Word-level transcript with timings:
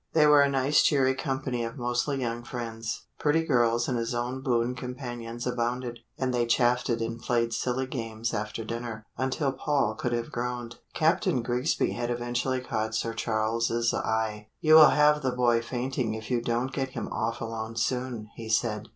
They 0.13 0.25
were 0.25 0.41
a 0.41 0.49
nice 0.49 0.81
cheery 0.81 1.13
company 1.13 1.63
of 1.63 1.77
mostly 1.77 2.19
young 2.19 2.43
friends. 2.43 3.05
Pretty 3.19 3.43
girls 3.43 3.87
and 3.87 3.99
his 3.99 4.15
own 4.15 4.41
boon 4.41 4.73
companions 4.73 5.45
abounded, 5.45 5.99
and 6.17 6.33
they 6.33 6.47
chaffed 6.47 6.89
and 6.89 7.21
played 7.21 7.53
silly 7.53 7.85
games 7.85 8.33
after 8.33 8.63
dinner 8.65 9.05
until 9.15 9.51
Paul 9.51 9.93
could 9.93 10.11
have 10.11 10.31
groaned. 10.31 10.77
Captain 10.95 11.43
Grigsby 11.43 11.91
had 11.91 12.09
eventually 12.09 12.61
caught 12.61 12.95
Sir 12.95 13.13
Charles' 13.13 13.93
eye: 13.93 14.47
"You 14.59 14.73
will 14.73 14.89
have 14.89 15.21
the 15.21 15.33
boy 15.33 15.61
fainting 15.61 16.15
if 16.15 16.31
you 16.31 16.41
don't 16.41 16.73
get 16.73 16.89
him 16.97 17.07
off 17.13 17.39
alone 17.39 17.75
soon," 17.75 18.31
he 18.35 18.49
said. 18.49 18.87